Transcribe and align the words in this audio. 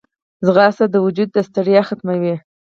ځغاسته 0.45 0.85
د 0.89 0.95
وجود 1.05 1.29
ستړیا 1.47 1.81
ختموي 1.87 2.35